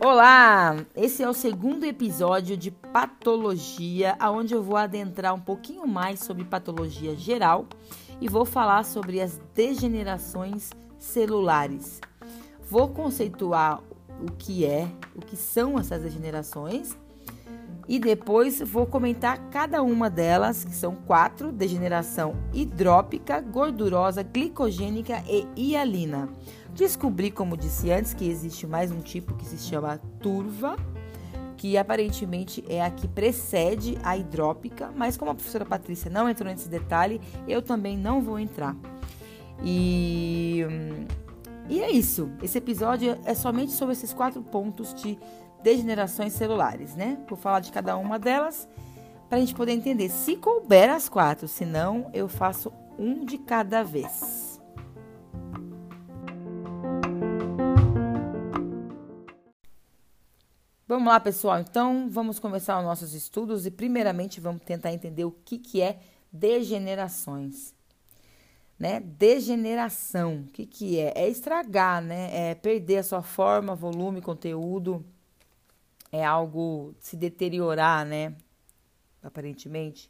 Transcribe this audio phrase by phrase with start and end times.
[0.00, 0.76] Olá!
[0.94, 6.44] Esse é o segundo episódio de Patologia, onde eu vou adentrar um pouquinho mais sobre
[6.44, 7.66] patologia geral
[8.20, 12.00] e vou falar sobre as degenerações celulares.
[12.70, 13.82] Vou conceituar
[14.20, 16.96] o que é, o que são essas degenerações
[17.86, 25.46] e depois vou comentar cada uma delas, que são quatro: degeneração hidrópica, gordurosa, glicogênica e
[25.56, 26.28] hialina.
[26.74, 30.76] Descobri, como disse antes, que existe mais um tipo que se chama turva,
[31.56, 36.50] que aparentemente é a que precede a hidrópica, mas como a professora Patrícia não entrou
[36.50, 38.74] nesse detalhe, eu também não vou entrar.
[39.62, 40.62] E,
[41.68, 42.28] e é isso.
[42.42, 45.16] Esse episódio é somente sobre esses quatro pontos de
[45.64, 47.18] degenerações celulares, né?
[47.26, 48.68] Vou falar de cada uma delas
[49.30, 50.10] para a gente poder entender.
[50.10, 54.60] Se couber as quatro, senão eu faço um de cada vez.
[60.86, 61.60] Vamos lá, pessoal.
[61.60, 65.98] Então, vamos começar os nossos estudos e, primeiramente, vamos tentar entender o que, que é
[66.30, 67.74] degenerações.
[68.78, 69.00] Né?
[69.00, 71.14] Degeneração, o que, que é?
[71.16, 72.50] É estragar, né?
[72.50, 75.02] É perder a sua forma, volume, conteúdo.
[76.14, 78.36] É algo se deteriorar, né?
[79.20, 80.08] Aparentemente.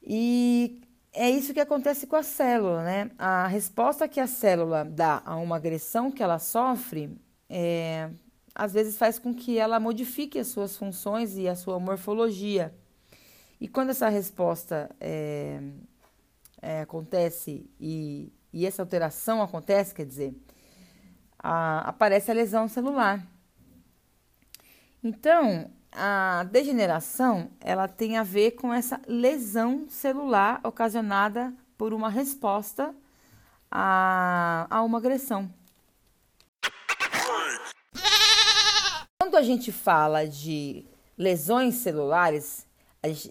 [0.00, 0.80] E
[1.12, 3.10] é isso que acontece com a célula, né?
[3.18, 7.10] A resposta que a célula dá a uma agressão que ela sofre
[7.50, 8.08] é
[8.54, 12.72] às vezes faz com que ela modifique as suas funções e a sua morfologia.
[13.60, 15.60] E quando essa resposta é,
[16.62, 20.34] é, acontece e, e, essa alteração acontece, quer dizer,
[21.36, 23.26] a, aparece a lesão celular.
[25.08, 32.92] Então, a degeneração ela tem a ver com essa lesão celular ocasionada por uma resposta
[33.70, 35.48] a, a uma agressão.
[39.20, 40.84] Quando a gente fala de
[41.16, 42.66] lesões celulares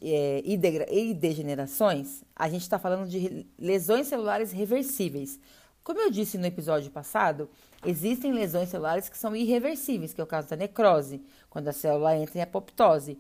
[0.02, 5.38] é, e degenerações, a gente está falando de lesões celulares reversíveis.
[5.86, 7.48] Como eu disse no episódio passado,
[7.86, 12.18] existem lesões celulares que são irreversíveis, que é o caso da necrose, quando a célula
[12.18, 13.20] entra em apoptose.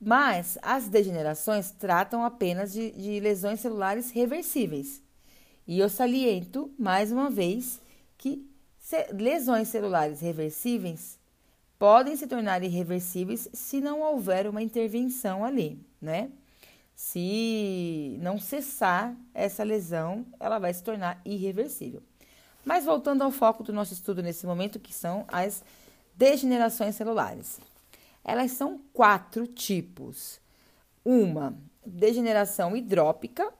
[0.00, 5.02] Mas as degenerações tratam apenas de, de lesões celulares reversíveis.
[5.66, 7.78] E eu saliento, mais uma vez,
[8.16, 8.50] que
[9.12, 11.18] lesões celulares reversíveis
[11.78, 16.30] podem se tornar irreversíveis se não houver uma intervenção ali, né?
[17.04, 22.00] Se não cessar essa lesão, ela vai se tornar irreversível.
[22.64, 25.64] Mas voltando ao foco do nosso estudo nesse momento, que são as
[26.14, 27.60] degenerações celulares.
[28.22, 30.40] Elas são quatro tipos.
[31.04, 33.52] Uma, degeneração hidrópica.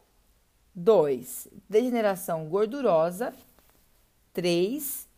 [0.72, 3.34] Dois, degeneração gordurosa.
[4.32, 5.08] Três,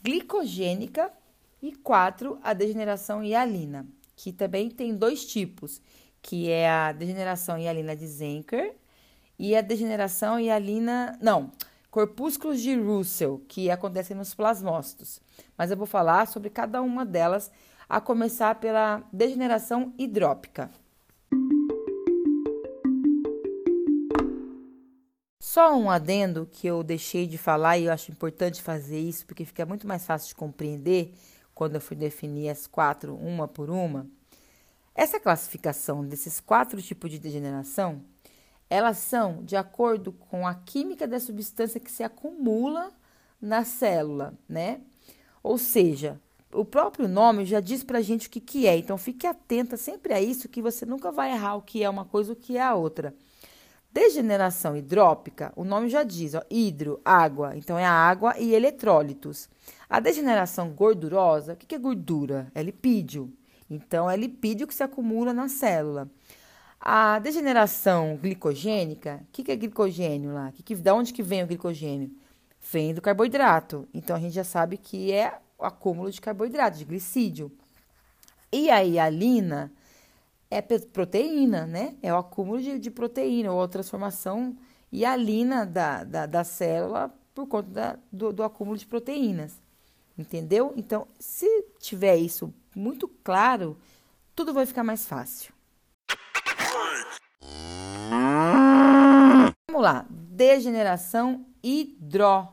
[0.00, 1.12] glicogênica
[1.60, 5.82] e quatro, a degeneração hialina, que também tem dois tipos,
[6.22, 8.74] que é a degeneração hialina de Zenker
[9.38, 11.50] e a degeneração hialina, não,
[11.90, 15.20] corpúsculos de Russell, que acontecem nos plasmócitos.
[15.58, 17.50] Mas eu vou falar sobre cada uma delas,
[17.88, 20.70] a começar pela degeneração hidrópica.
[25.38, 29.44] Só um adendo que eu deixei de falar e eu acho importante fazer isso porque
[29.44, 31.12] fica muito mais fácil de compreender
[31.54, 34.06] quando eu fui definir as quatro, uma por uma,
[34.94, 38.02] essa classificação desses quatro tipos de degeneração,
[38.68, 42.92] elas são de acordo com a química da substância que se acumula
[43.40, 44.80] na célula, né?
[45.42, 46.20] Ou seja,
[46.52, 48.76] o próprio nome já diz pra gente o que, que é.
[48.76, 52.04] Então fique atenta sempre a isso, que você nunca vai errar o que é uma
[52.04, 53.14] coisa e o que é a outra.
[53.90, 59.50] Degeneração hidrópica, o nome já diz, ó, hidro, água, então é a água e eletrólitos.
[59.88, 62.50] A degeneração gordurosa, o que é gordura?
[62.54, 63.30] É lipídio.
[63.74, 66.10] Então, é lipídio que se acumula na célula.
[66.80, 70.50] A degeneração glicogênica, o que é glicogênio lá?
[70.52, 72.10] Que que, da onde que vem o glicogênio?
[72.72, 73.88] Vem do carboidrato.
[73.94, 77.52] Então, a gente já sabe que é o acúmulo de carboidrato, de glicídio.
[78.52, 79.72] E a hialina
[80.50, 81.94] é proteína, né?
[82.02, 84.56] É o acúmulo de, de proteína ou a transformação
[84.92, 89.62] hialina da, da, da célula por conta da, do, do acúmulo de proteínas.
[90.16, 90.72] Entendeu?
[90.76, 91.46] Então, se
[91.78, 93.76] tiver isso muito claro,
[94.34, 95.52] tudo vai ficar mais fácil.
[99.68, 100.06] Vamos lá.
[100.10, 102.52] Degeneração hidrópica.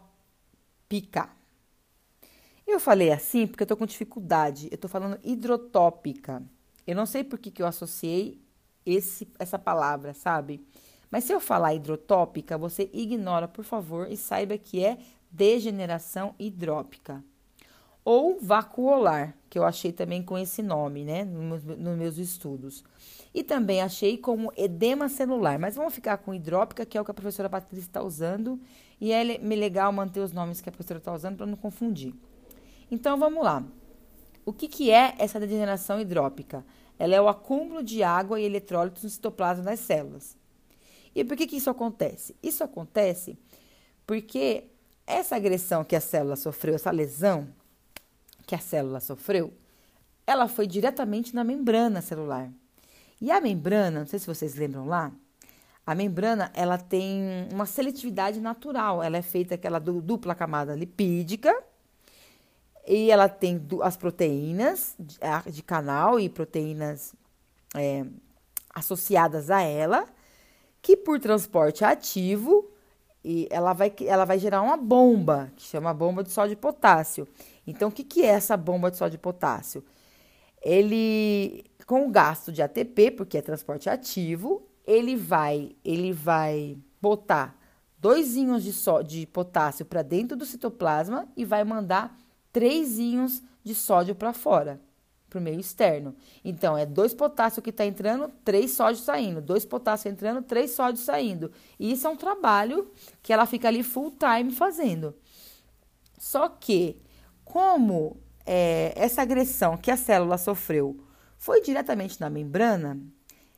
[2.65, 4.69] Eu falei assim porque eu tô com dificuldade.
[4.71, 6.41] Eu tô falando hidrotópica.
[6.85, 8.41] Eu não sei por que, que eu associei
[8.85, 10.65] esse, essa palavra, sabe?
[11.11, 14.97] Mas se eu falar hidrotópica, você ignora, por favor, e saiba que é
[15.31, 17.23] degeneração hidrópica.
[18.11, 22.83] Ou vacuolar, que eu achei também com esse nome, né, nos, meus estudos.
[23.31, 27.11] E também achei como edema celular, mas vamos ficar com hidrópica, que é o que
[27.11, 28.59] a professora Patrícia está usando,
[29.00, 32.15] e é legal manter os nomes que a professora está usando para não confundir.
[32.89, 33.63] Então vamos lá.
[34.44, 36.65] O que, que é essa degeneração hidrópica?
[36.97, 40.35] Ela é o acúmulo de água e eletrólitos no citoplasma das células.
[41.13, 42.35] E por que, que isso acontece?
[42.41, 43.38] Isso acontece
[44.07, 44.63] porque
[45.06, 47.58] essa agressão que a célula sofreu, essa lesão
[48.49, 49.53] que a célula sofreu,
[50.25, 52.49] ela foi diretamente na membrana celular.
[53.21, 55.11] E a membrana, não sei se vocês lembram lá,
[55.85, 59.03] a membrana ela tem uma seletividade natural.
[59.03, 61.55] Ela é feita aquela dupla camada lipídica
[62.87, 64.95] e ela tem as proteínas
[65.45, 67.13] de canal e proteínas
[67.75, 68.03] é,
[68.73, 70.07] associadas a ela,
[70.81, 72.67] que por transporte ativo
[73.24, 77.27] e ela vai, ela vai gerar uma bomba, que chama bomba de sódio e potássio.
[77.68, 79.83] Então, o que, que é essa bomba de sódio e potássio?
[80.62, 87.57] Ele, com o gasto de ATP, porque é transporte ativo, ele vai, ele vai botar
[87.98, 92.18] dois íons de, só, de potássio para dentro do citoplasma e vai mandar
[92.51, 94.81] três íons de sódio para fora,
[95.29, 96.15] para o meio externo.
[96.43, 99.41] Então, é dois potássio que está entrando, três sódio saindo.
[99.41, 101.51] Dois potássio entrando, três sódio saindo.
[101.79, 102.91] E isso é um trabalho
[103.21, 105.15] que ela fica ali full time fazendo.
[106.17, 107.01] Só que,
[107.45, 110.99] como é, essa agressão que a célula sofreu
[111.37, 112.99] foi diretamente na membrana,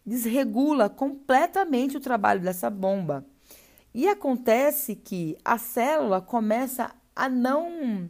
[0.05, 3.25] desregula completamente o trabalho dessa bomba.
[3.93, 8.09] E acontece que a célula começa a não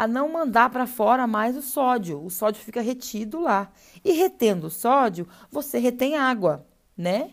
[0.00, 2.24] a não mandar para fora mais o sódio.
[2.24, 3.70] O sódio fica retido lá.
[4.02, 6.66] E retendo o sódio, você retém água,
[6.96, 7.32] né?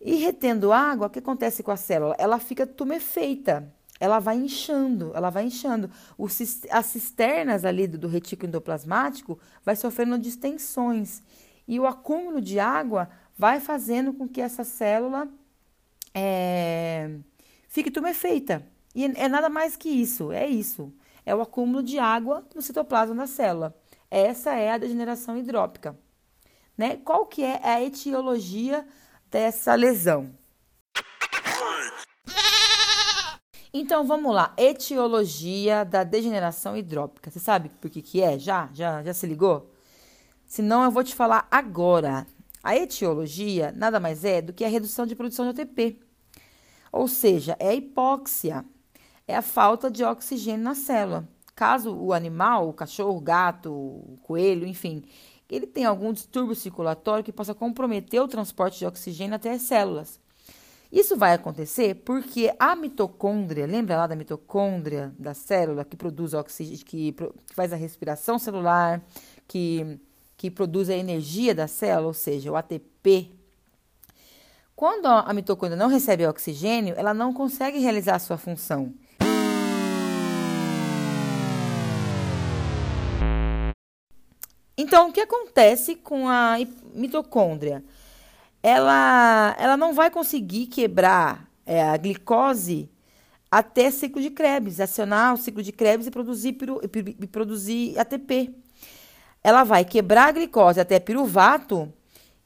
[0.00, 2.14] E retendo água, o que acontece com a célula?
[2.20, 3.68] Ela fica tumefeita.
[3.98, 5.90] Ela vai inchando, ela vai inchando.
[6.16, 11.20] O, as cisternas ali do, do retículo endoplasmático vai sofrendo distensões.
[11.66, 15.26] E o acúmulo de água vai fazendo com que essa célula
[16.14, 17.10] é,
[17.66, 18.64] fique tumefeita.
[18.94, 20.92] E é nada mais que isso, é isso
[21.24, 23.76] é o acúmulo de água no citoplasma da célula.
[24.10, 25.98] Essa é a degeneração hidrópica.
[26.76, 26.96] Né?
[26.96, 28.86] Qual que é a etiologia
[29.30, 30.34] dessa lesão?
[33.74, 37.30] Então vamos lá, etiologia da degeneração hidrópica.
[37.30, 38.38] Você sabe por que, que é?
[38.38, 38.68] Já?
[38.74, 39.70] Já, já se ligou?
[40.44, 42.26] Se não, eu vou te falar agora.
[42.62, 45.98] A etiologia nada mais é do que a redução de produção de ATP.
[46.92, 48.62] Ou seja, é a hipóxia
[49.26, 51.28] é a falta de oxigênio na célula.
[51.54, 55.04] Caso o animal, o cachorro, o gato, o coelho, enfim,
[55.50, 60.18] ele tenha algum distúrbio circulatório que possa comprometer o transporte de oxigênio até as células.
[60.90, 66.84] Isso vai acontecer porque a mitocôndria, lembra lá da mitocôndria da célula que produz oxigênio,
[66.84, 69.02] que, que faz a respiração celular,
[69.48, 69.98] que,
[70.36, 73.30] que produz a energia da célula, ou seja, o ATP.
[74.76, 78.92] Quando a mitocôndria não recebe oxigênio, ela não consegue realizar a sua função.
[84.92, 86.58] Então, o que acontece com a
[86.92, 87.82] mitocôndria?
[88.62, 92.90] Ela, ela não vai conseguir quebrar é, a glicose
[93.50, 98.54] até ciclo de Krebs, acionar o ciclo de Krebs e produzir, piru, e produzir ATP.
[99.42, 101.90] Ela vai quebrar a glicose até piruvato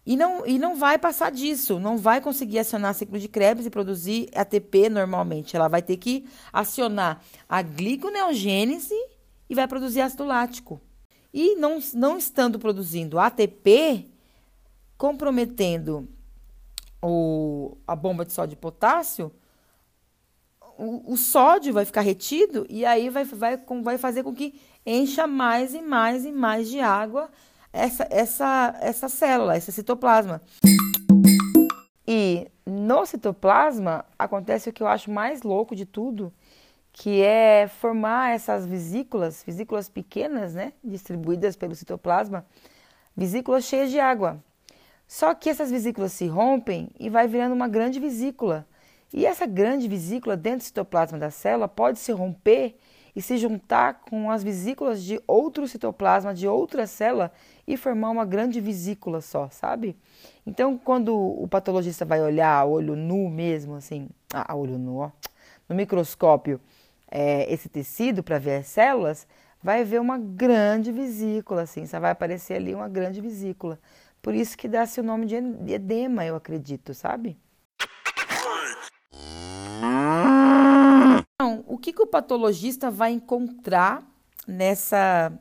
[0.07, 3.71] e não, e não vai passar disso, não vai conseguir acionar ciclo de Krebs e
[3.71, 5.57] produzir ATP normalmente.
[5.57, 8.95] Ela vai ter que acionar a gliconeogênese
[9.51, 10.81] e vai produzir ácido lático.
[11.33, 14.09] E não, não estando produzindo ATP,
[14.97, 16.09] comprometendo
[17.03, 19.31] o, a bomba de sódio e potássio,
[20.79, 25.27] o, o, sódio vai ficar retido e aí vai, vai, vai fazer com que encha
[25.27, 27.31] mais e mais e mais de água
[27.73, 30.43] essa, essa, essa célula, esse citoplasma.
[32.07, 36.33] E no citoplasma acontece o que eu acho mais louco de tudo,
[36.99, 42.47] que é formar essas vesículas, vesículas pequenas, né, distribuídas pelo citoplasma,
[43.15, 44.43] vesículas cheias de água.
[45.07, 48.67] Só que essas vesículas se rompem e vai virando uma grande vesícula.
[49.13, 52.79] E essa grande vesícula dentro do citoplasma da célula pode se romper
[53.15, 57.31] e se juntar com as vesículas de outro citoplasma de outra célula
[57.69, 59.99] e formar uma grande vesícula só, sabe?
[60.47, 65.11] Então, quando o patologista vai olhar a olho nu mesmo, assim, a olho nu, ó,
[65.69, 66.59] no microscópio,
[67.11, 69.27] é, esse tecido para ver as células,
[69.63, 73.79] vai ver uma grande vesícula, assim, só vai aparecer ali uma grande vesícula.
[74.23, 77.39] Por isso que dá-se o nome de edema, eu acredito, sabe?
[81.35, 84.03] Então, o que, que o patologista vai encontrar
[84.47, 85.33] nessa,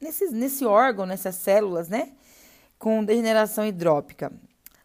[0.00, 2.12] nesse, nesse órgão, nessas células, né?
[2.78, 4.32] Com degeneração hidrópica?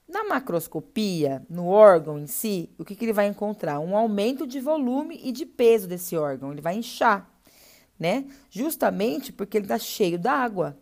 [0.07, 3.79] Na macroscopia, no órgão em si, o que, que ele vai encontrar?
[3.79, 6.51] Um aumento de volume e de peso desse órgão.
[6.51, 7.29] Ele vai inchar,
[7.97, 8.25] né?
[8.49, 10.77] Justamente porque ele está cheio d'água.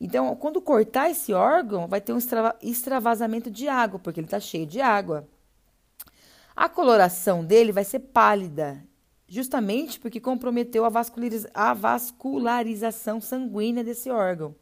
[0.00, 2.18] Então, quando cortar esse órgão, vai ter um
[2.62, 5.28] extravasamento de água, porque ele está cheio de água.
[6.56, 8.82] A coloração dele vai ser pálida,
[9.28, 10.90] justamente porque comprometeu a,
[11.54, 14.54] a vascularização sanguínea desse órgão.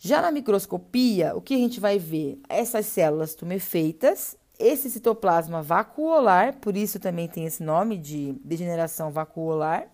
[0.00, 2.40] Já na microscopia, o que a gente vai ver?
[2.48, 9.88] Essas células tumefeitas, esse citoplasma vacuolar, por isso também tem esse nome de degeneração vacuolar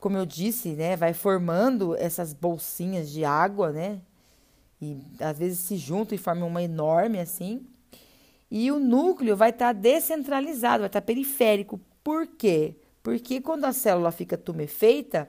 [0.00, 4.00] como eu disse, né, vai formando essas bolsinhas de água, né?
[4.80, 7.66] E às vezes se juntam e formam uma enorme assim.
[8.50, 11.78] E o núcleo vai estar tá descentralizado, vai estar tá periférico.
[12.02, 12.74] Por quê?
[13.02, 15.28] Porque quando a célula fica tumefeita,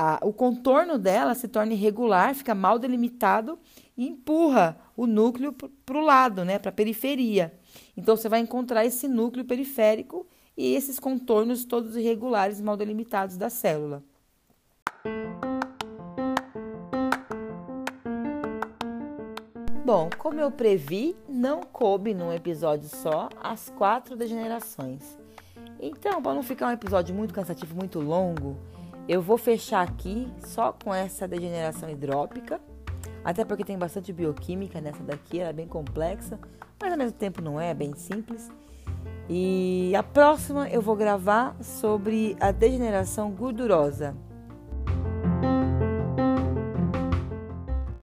[0.00, 3.58] a, o contorno dela se torna irregular, fica mal delimitado
[3.96, 7.52] e empurra o núcleo para o lado, né, para a periferia.
[7.96, 10.24] Então você vai encontrar esse núcleo periférico
[10.56, 14.04] e esses contornos todos irregulares, mal delimitados da célula.
[19.84, 25.18] Bom, como eu previ, não coube num episódio só as quatro degenerações.
[25.80, 28.56] Então, para não ficar um episódio muito cansativo, muito longo,
[29.08, 32.60] eu vou fechar aqui só com essa degeneração hidrópica,
[33.24, 36.38] até porque tem bastante bioquímica nessa daqui, ela é bem complexa,
[36.80, 38.50] mas ao mesmo tempo não é, é bem simples.
[39.28, 44.14] E a próxima eu vou gravar sobre a degeneração gordurosa.